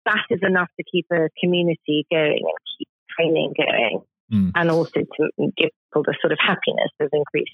[0.05, 4.01] that is enough to keep a community going and keep training going.
[4.31, 4.51] Mm.
[4.55, 7.51] And also to give people the sort of happiness of increased.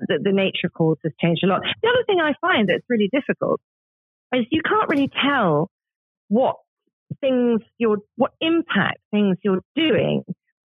[0.00, 1.62] The, the nature of calls has changed a lot.
[1.82, 3.60] The other thing I find that's really difficult
[4.32, 5.70] is you can't really tell
[6.28, 6.56] what
[7.20, 10.24] things you're, what impact things you're doing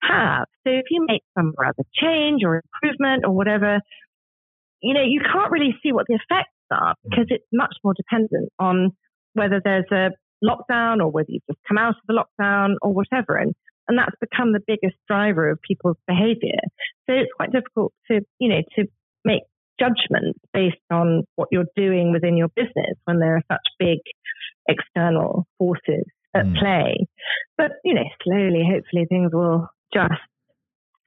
[0.07, 0.45] have.
[0.65, 3.79] So if you make some rather change or improvement or whatever,
[4.81, 8.49] you know, you can't really see what the effects are because it's much more dependent
[8.59, 8.91] on
[9.33, 10.09] whether there's a
[10.43, 13.35] lockdown or whether you've just come out of the lockdown or whatever.
[13.35, 13.53] And,
[13.87, 16.61] and that's become the biggest driver of people's behavior.
[17.07, 18.85] So it's quite difficult to, you know, to
[19.23, 19.43] make
[19.79, 23.99] judgments based on what you're doing within your business when there are such big
[24.67, 26.59] external forces at mm.
[26.59, 27.07] play.
[27.57, 30.21] But, you know, slowly, hopefully things will just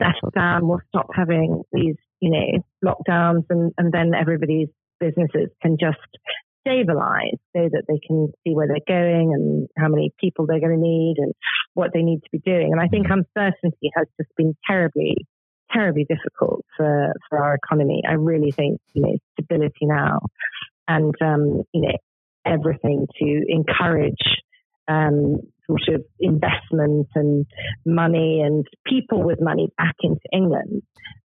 [0.01, 0.67] settle down.
[0.67, 4.69] We'll stop having these you know, lockdowns and, and then everybody's
[5.01, 5.99] businesses can just
[6.67, 10.77] stabilize so that they can see where they're going and how many people they're going
[10.77, 11.33] to need and
[11.75, 12.73] what they need to be doing.
[12.73, 15.17] And I think uncertainty has just been terribly,
[15.73, 18.03] terribly difficult for, for our economy.
[18.09, 20.21] I really think, you know, stability now
[20.89, 21.97] and, um, you know,
[22.45, 24.43] everything to encourage
[24.89, 25.37] um,
[25.69, 27.47] sort of investment and
[27.85, 30.83] money and people with money back into England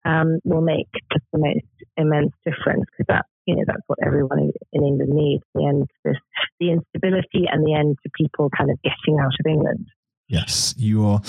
[0.05, 4.51] um, will make just the most immense difference because that you know that's what everyone
[4.73, 6.17] in, England needs the end this
[6.59, 9.87] the instability and the end to people kind of getting out of England.
[10.29, 11.21] Yes, you are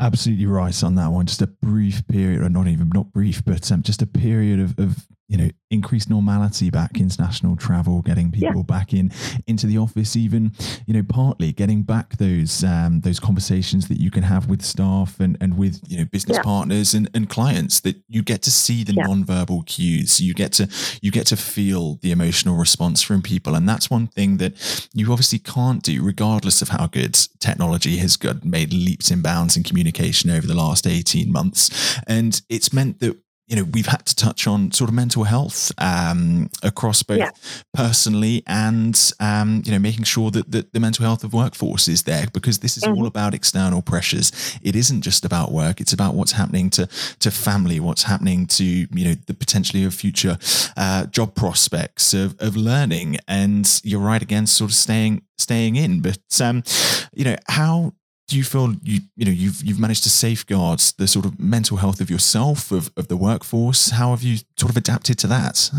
[0.00, 1.26] absolutely right on that one.
[1.26, 4.78] Just a brief period, or not even not brief, but um, just a period of,
[4.78, 8.62] of you know increased normality back international travel getting people yeah.
[8.62, 9.10] back in
[9.46, 10.52] into the office even
[10.86, 15.18] you know partly getting back those um, those conversations that you can have with staff
[15.18, 16.42] and and with you know business yeah.
[16.42, 19.02] partners and, and clients that you get to see the yeah.
[19.04, 20.68] non-verbal cues you get to
[21.02, 25.10] you get to feel the emotional response from people and that's one thing that you
[25.10, 29.64] obviously can't do regardless of how good technology has got made leaps and bounds in
[29.64, 34.14] communication over the last 18 months and it's meant that you know, we've had to
[34.14, 37.30] touch on sort of mental health um, across both yeah.
[37.72, 42.02] personally and, um, you know, making sure that, that the mental health of workforce is
[42.02, 42.98] there because this is mm-hmm.
[42.98, 44.32] all about external pressures.
[44.62, 45.80] It isn't just about work.
[45.80, 46.88] It's about what's happening to,
[47.20, 50.38] to family, what's happening to, you know, the potentially of future
[50.76, 53.18] uh, job prospects of, of learning.
[53.28, 56.00] And you're right again, sort of staying, staying in.
[56.00, 56.64] But, um,
[57.12, 57.92] you know, how
[58.28, 61.76] do you feel you you know you've you've managed to safeguard the sort of mental
[61.76, 63.90] health of yourself of, of the workforce?
[63.90, 65.70] How have you sort of adapted to that?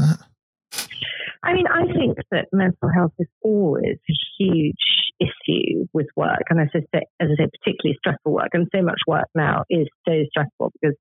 [1.43, 4.75] I mean i think that mental health is always a huge
[5.19, 6.43] issue with work.
[6.49, 8.49] And as i say as i say particularly stressful work.
[8.53, 10.95] And so much work now is so stressful because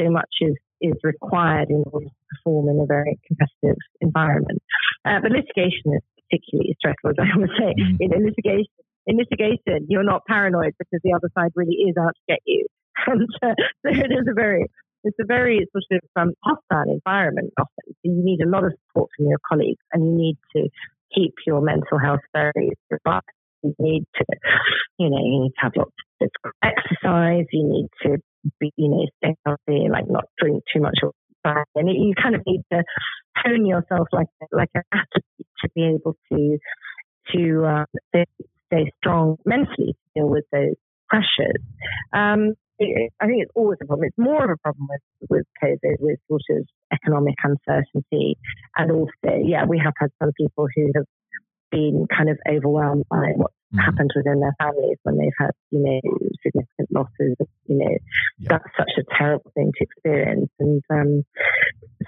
[0.00, 4.60] so much is is required in order to perform in a very competitive environment.
[5.04, 7.74] Uh, but litigation is particularly stressful as i would say.
[7.74, 7.96] Mm.
[8.00, 12.22] in litigation in litigation, you're not paranoid because the other side really is out to
[12.28, 12.66] get you.
[13.06, 14.66] And uh, so it is a very,
[15.04, 17.84] it's a very sort of um, hostile environment often.
[17.86, 20.68] So you need a lot of support from your colleagues and you need to
[21.14, 23.26] keep your mental health very robust.
[23.62, 24.24] You need to,
[24.98, 26.30] you know, you need to have lots of
[26.64, 27.44] exercise.
[27.52, 28.16] You need to
[28.58, 30.98] be, you know, stay healthy, like not drink too much
[31.74, 32.82] and you kind of need to
[33.36, 36.58] hone yourself like like an athlete to be able to
[37.32, 37.84] to uh,
[38.66, 40.74] stay strong mentally to deal with those
[41.08, 41.62] pressures.
[42.12, 44.06] Um, I think it's always a problem.
[44.08, 48.36] It's more of a problem with, with COVID, with sort of economic uncertainty.
[48.76, 51.06] And also, yeah, we have had some people who have
[51.70, 53.82] been kind of overwhelmed by what's mm.
[53.82, 56.00] happened within their families when they've had, you know,
[56.42, 57.36] significant losses.
[57.64, 57.96] You know,
[58.40, 58.48] yeah.
[58.50, 60.50] that's such a terrible thing to experience.
[60.60, 61.22] And um,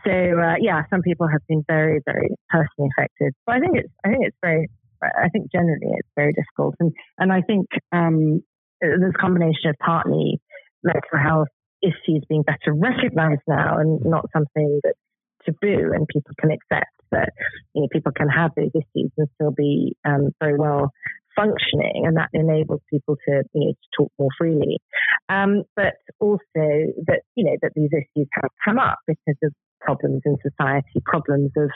[0.05, 3.33] so, uh, yeah, some people have been very, very personally affected.
[3.47, 4.69] But I think it's, I think it's very,
[5.03, 6.75] I think generally it's very difficult.
[6.81, 8.43] And and I think um,
[8.83, 10.41] a combination of partly
[10.83, 11.49] mental health
[11.83, 14.99] issues being better recognized now and not something that's
[15.45, 17.31] taboo and people can accept that
[17.75, 20.91] you know people can have those issues and still be um, very well
[21.37, 24.79] functioning and that enables people to you know to talk more freely
[25.29, 26.43] um, but also
[27.07, 31.53] that you know that these issues have come up because of problems in society problems
[31.57, 31.71] of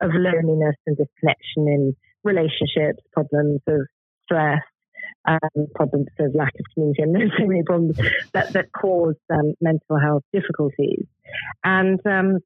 [0.00, 3.80] of loneliness and disconnection in relationships problems of
[4.24, 4.62] stress
[5.26, 7.96] um, problems of lack of community, and there's so many problems
[8.32, 11.06] that that cause um, mental health difficulties.
[11.64, 12.38] And um,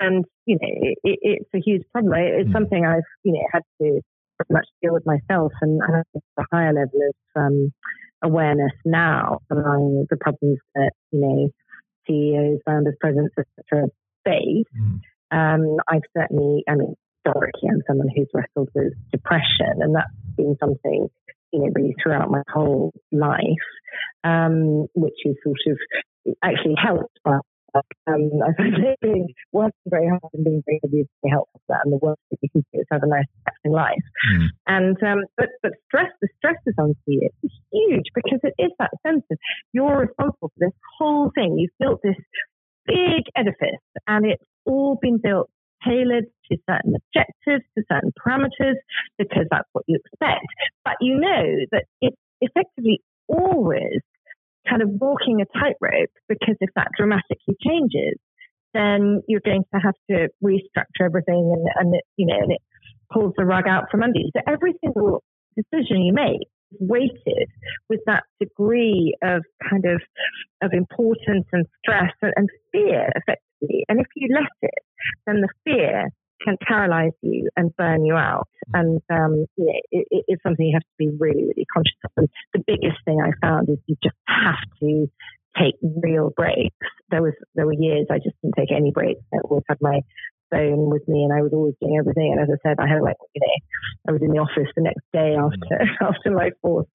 [0.00, 0.68] and you know,
[1.02, 2.14] it, it's a huge problem.
[2.18, 2.52] It's mm.
[2.52, 4.00] something I've you know had to
[4.36, 6.04] pretty much deal with myself, and, and
[6.38, 7.72] a higher level of um,
[8.22, 11.48] awareness now among the problems that you know
[12.06, 13.88] CEOs, founders, presidents, etc.
[14.24, 14.64] face.
[14.78, 15.00] Mm.
[15.30, 20.56] Um, I've certainly, I mean, historically, I'm someone who's wrestled with depression, and that's been
[20.60, 21.08] something
[21.52, 23.66] you know, really throughout my whole life,
[24.24, 25.78] um, which is sort of
[26.42, 27.38] actually helped by
[28.06, 28.56] um, I've
[29.00, 32.38] been working very hard and being very obviously helpful for that, and the work that
[32.40, 34.06] you can do is have a nice, relaxing life.
[34.30, 34.46] Mm.
[34.66, 37.20] And um, but but stress, the stresses on you.
[37.22, 39.38] it is huge because it is that sense of
[39.72, 41.56] you're responsible for this whole thing.
[41.58, 42.14] You've built this
[42.86, 45.50] big edifice, and it's all been built
[45.86, 48.76] tailored to certain objectives, to certain parameters,
[49.18, 50.46] because that's what you expect.
[50.84, 54.00] But you know that it's effectively always
[54.68, 58.16] kind of walking a tightrope because if that dramatically changes,
[58.72, 62.60] then you're going to have to restructure everything and, and it, you know, and it
[63.12, 64.30] pulls the rug out from under you.
[64.34, 65.22] So every single
[65.54, 66.42] decision you make
[66.72, 67.48] is weighted
[67.88, 70.00] with that degree of kind of
[70.62, 73.84] of importance and stress and, and fear effectively.
[73.88, 74.82] And if you let it,
[75.26, 76.08] then the fear
[76.44, 78.48] can paralyze you and burn you out.
[78.74, 78.80] Mm.
[78.80, 82.10] And um, you know, it, it's something you have to be really, really conscious of.
[82.16, 85.06] And the biggest thing I found is you just have to
[85.58, 86.76] take real breaks.
[87.10, 89.20] There was there were years I just didn't take any breaks.
[89.32, 90.00] I always had my
[90.50, 92.32] phone with me and I was always doing everything.
[92.32, 94.82] And as I said, I had like, you know, I was in the office the
[94.82, 96.86] next day after after my fourth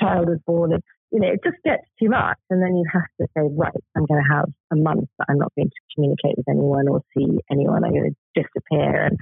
[0.00, 2.38] child was born and you know, it just gets too much.
[2.50, 5.38] And then you have to say, right, I'm going to have a month that I'm
[5.38, 7.84] not going to communicate with anyone or see anyone.
[7.84, 9.06] I'm going to disappear.
[9.06, 9.18] And,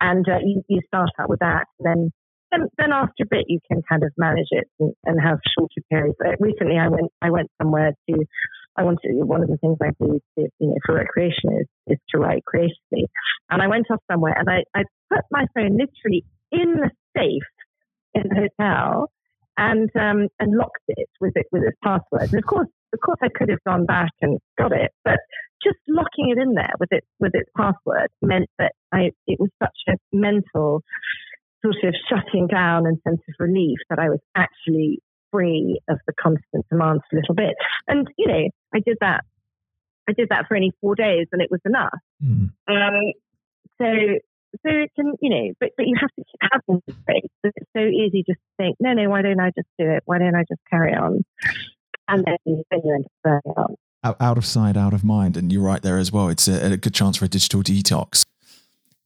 [0.00, 1.64] and uh, you, you start out with that.
[1.80, 2.12] And then,
[2.52, 5.80] then, then after a bit, you can kind of manage it and, and have shorter
[5.90, 6.16] periods.
[6.18, 8.24] But recently, I went, I went somewhere to,
[8.76, 11.98] I wanted, one of the things I do to, you know, for recreation is, is
[12.10, 13.08] to write creatively.
[13.50, 17.42] And I went off somewhere and I, I put my phone literally in the safe
[18.14, 19.10] in the hotel
[19.56, 22.32] and um, and locked it with it with its password.
[22.32, 25.18] And of course, of course, I could have gone back and got it, but
[25.62, 29.50] just locking it in there with it with its password meant that I it was
[29.62, 30.82] such a mental
[31.62, 35.00] sort of shutting down and sense of relief that I was actually
[35.32, 37.54] free of the constant demands a little bit.
[37.88, 39.24] And you know, I did that.
[40.08, 41.98] I did that for only four days, and it was enough.
[42.22, 42.50] Mm.
[42.68, 43.12] Um,
[43.80, 43.86] so
[44.64, 47.30] so it can, you know, but, but you have to keep having the space.
[47.42, 50.02] It's so easy just to think, no, no, why don't I just do it?
[50.06, 51.24] Why don't I just carry on?
[52.08, 54.16] And then, you end up out.
[54.20, 55.36] Out of sight, out of mind.
[55.36, 56.28] And you're right there as well.
[56.28, 58.23] It's a, a good chance for a digital detox.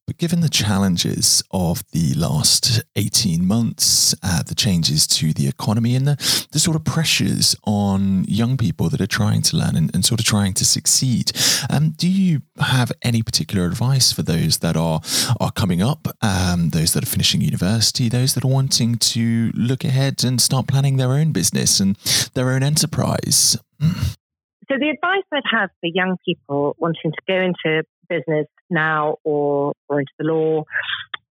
[0.08, 5.94] But given the challenges of the last 18 months, uh, the changes to the economy,
[5.94, 9.94] and the, the sort of pressures on young people that are trying to learn and,
[9.94, 11.32] and sort of trying to succeed,
[11.68, 15.02] um, do you have any particular advice for those that are,
[15.40, 19.84] are coming up, um, those that are finishing university, those that are wanting to look
[19.84, 21.96] ahead and start planning their own business and
[22.32, 23.58] their own enterprise?
[23.78, 29.72] So, the advice I'd have for young people wanting to go into business now or,
[29.88, 30.64] or into the law,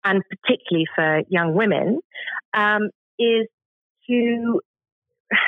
[0.03, 1.99] and particularly for young women,
[2.53, 3.47] um, is
[4.09, 4.59] to,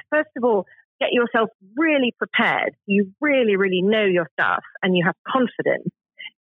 [0.09, 0.65] first of all,
[0.99, 2.75] get yourself really prepared.
[2.85, 5.89] You really, really know your stuff and you have confidence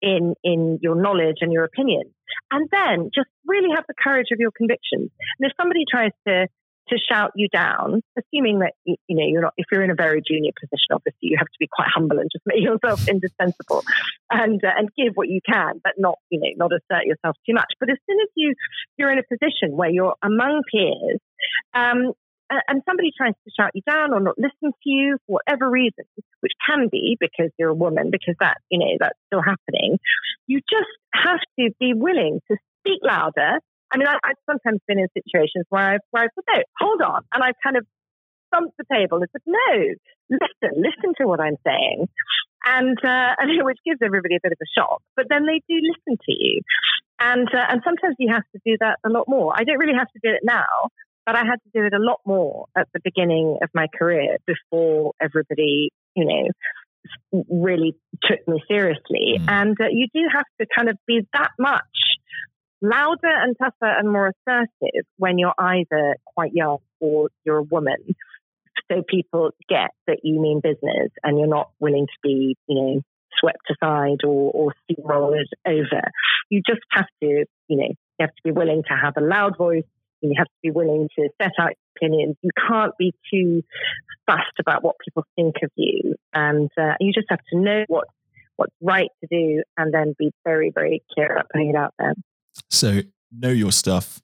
[0.01, 2.12] in, in your knowledge and your opinions.
[2.51, 5.11] And then just really have the courage of your convictions.
[5.38, 6.46] And if somebody tries to
[6.90, 9.55] to shout you down, assuming that you, know you're not.
[9.57, 12.31] If you're in a very junior position, obviously you have to be quite humble and
[12.33, 13.83] just make yourself indispensable,
[14.31, 17.54] and uh, and give what you can, but not you know not assert yourself too
[17.54, 17.73] much.
[17.81, 18.54] But as soon as you
[18.96, 21.21] you're in a position where you're among peers,
[21.75, 22.12] um,
[22.50, 26.04] and somebody tries to shout you down or not listen to you for whatever reason,
[26.40, 29.98] which can be because you're a woman, because that, you know, that's still happening,
[30.46, 33.60] you just have to be willing to speak louder
[33.92, 37.00] I mean, I, have sometimes been in situations where I've, where I've said, no, hold
[37.02, 37.22] on.
[37.32, 37.86] And I've kind of
[38.52, 39.94] thumped the table and said, no,
[40.30, 42.08] listen, listen to what I'm saying.
[42.66, 45.80] And, uh, and which gives everybody a bit of a shock, but then they do
[45.80, 46.60] listen to you.
[47.20, 49.52] And, uh, and sometimes you have to do that a lot more.
[49.56, 50.90] I don't really have to do it now,
[51.26, 54.36] but I had to do it a lot more at the beginning of my career
[54.46, 59.38] before everybody, you know, really took me seriously.
[59.38, 59.48] Mm.
[59.48, 61.82] And uh, you do have to kind of be that much
[62.81, 67.96] louder and tougher and more assertive when you're either quite young or you're a woman.
[68.90, 73.00] So people get that you mean business and you're not willing to be, you know,
[73.38, 76.02] swept aside or, or steamrolled over.
[76.50, 79.56] You just have to, you know, you have to be willing to have a loud
[79.56, 79.85] voice.
[80.20, 82.35] And you have to be willing to set out opinions.
[82.42, 83.62] You can't be too
[84.26, 88.08] fussed about what people think of you, and uh, you just have to know what
[88.56, 92.14] what's right to do, and then be very, very clear about putting it out there.
[92.71, 93.00] So
[93.33, 94.23] know your stuff,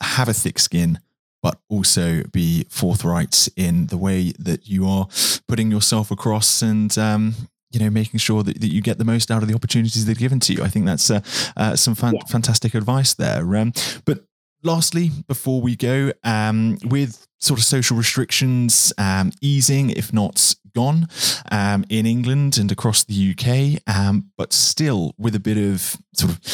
[0.00, 1.00] have a thick skin,
[1.42, 5.08] but also be forthright in the way that you are
[5.46, 7.34] putting yourself across and um,
[7.70, 10.16] you know making sure that, that you get the most out of the opportunities that
[10.16, 11.20] are given to you i think that's uh,
[11.56, 12.24] uh, some fan- yeah.
[12.28, 13.72] fantastic advice there um,
[14.04, 14.24] but
[14.62, 21.08] lastly before we go um, with sort of social restrictions um, easing if not gone
[21.52, 26.32] um, in england and across the uk um, but still with a bit of sort
[26.32, 26.44] of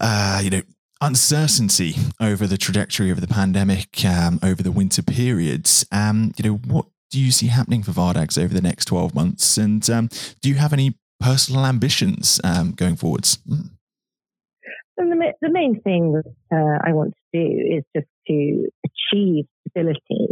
[0.00, 0.62] uh, you know
[1.00, 5.84] uncertainty over the trajectory of the pandemic um, over the winter periods.
[5.90, 9.56] Um, you know, what do you see happening for Vardags over the next 12 months?
[9.56, 10.08] And um,
[10.42, 13.38] do you have any personal ambitions um, going forwards?
[13.48, 13.70] Mm.
[14.96, 20.28] the, the, main thing that uh, I want to do is just to achieve stability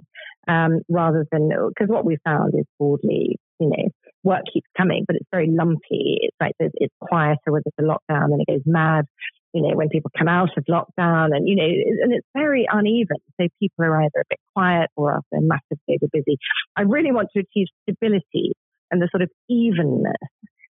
[0.46, 3.88] um, rather than, because what we found is broadly, you know,
[4.22, 6.18] work keeps coming, but it's very lumpy.
[6.20, 9.06] It's like it's quieter when there's a lockdown, then it goes mad
[9.52, 13.16] you know, when people come out of lockdown and, you know, and it's very uneven.
[13.40, 16.36] So people are either a bit quiet or they're massively busy.
[16.76, 18.52] I really want to achieve stability
[18.90, 20.16] and the sort of evenness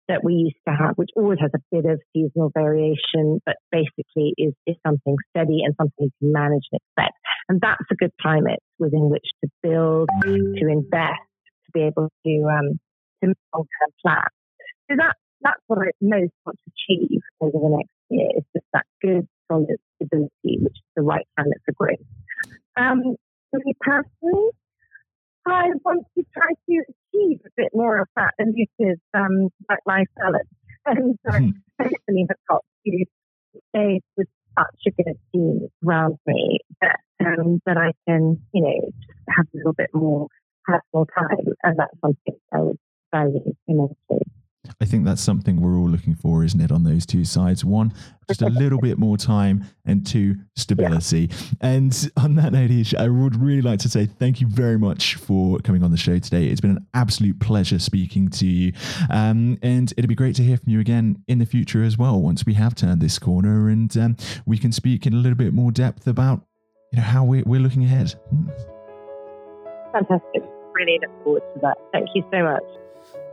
[0.09, 4.35] that we used to have, which always has a bit of seasonal variation, but basically
[4.37, 7.17] is, is something steady and something you can manage and expect.
[7.49, 11.25] And that's a good climate within which to build, to invest,
[11.67, 12.79] to be able to, um,
[13.23, 14.29] to long-term plan.
[14.91, 18.29] So that, that's what I most want to achieve over the next year.
[18.37, 22.07] It's just that good, solid stability, which is the right climate for growth.
[22.77, 23.17] Um,
[23.51, 24.51] for me personally,
[25.47, 30.49] I want to try to achieve a bit more of that elusive um, work-life balance,
[30.87, 31.51] and uh, mm-hmm.
[31.81, 33.05] hopefully have got to
[33.69, 34.29] stay with
[34.59, 39.47] such a good team around me that um, that I can, you know, just have
[39.55, 40.29] a little bit more
[40.65, 42.79] personal time, and that's something I would
[43.13, 44.24] value immensely.
[44.81, 46.73] I think that's something we're all looking for, isn't it?
[46.73, 47.93] On those two sides, one,
[48.29, 51.31] just a little bit more time, and two, stability.
[51.31, 51.69] Yeah.
[51.69, 55.17] And on that note, Ish, I would really like to say thank you very much
[55.17, 56.47] for coming on the show today.
[56.47, 58.73] It's been an absolute pleasure speaking to you,
[59.11, 62.21] um, and it'd be great to hear from you again in the future as well.
[62.21, 64.17] Once we have turned this corner, and um,
[64.47, 66.45] we can speak in a little bit more depth about
[66.93, 68.15] you know how we're, we're looking ahead.
[69.93, 70.43] Fantastic.
[70.75, 71.77] Really look forward to that.
[71.93, 72.84] Thank you so much.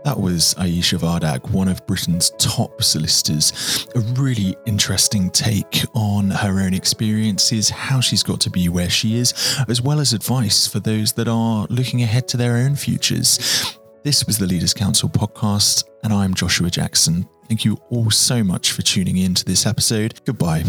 [0.04, 3.88] That was Ayesha Vardag, one of Britain's top solicitors.
[3.93, 9.18] A really interesting take on her own experiences, how she's got to be where she
[9.18, 9.34] is,
[9.68, 13.78] as well as advice for those that are looking ahead to their own futures.
[14.04, 17.28] This was the Leaders Council podcast, and I'm Joshua Jackson.
[17.47, 20.20] Thank you all so much for tuning in to this episode.
[20.26, 20.64] Goodbye.